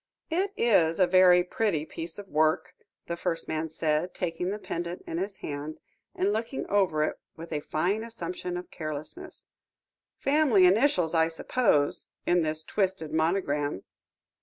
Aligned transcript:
"It 0.31 0.51
is 0.57 0.99
a 0.99 1.05
very 1.05 1.43
pretty 1.43 1.85
piece 1.85 2.17
of 2.17 2.27
work," 2.27 2.73
the 3.05 3.15
first 3.15 3.47
man 3.47 3.69
said, 3.69 4.15
taking 4.15 4.49
the 4.49 4.57
pendant 4.57 5.03
in 5.05 5.19
his 5.19 5.37
hand, 5.45 5.77
and 6.15 6.33
looking 6.33 6.65
over 6.71 7.03
it 7.03 7.19
with 7.35 7.53
a 7.53 7.59
fine 7.59 8.03
assumption 8.03 8.57
of 8.57 8.71
carelessness; 8.71 9.45
"family 10.17 10.65
initials, 10.65 11.13
I 11.13 11.27
suppose, 11.27 12.07
in 12.25 12.41
this 12.41 12.63
twisted 12.63 13.13
monogram?" 13.13 13.83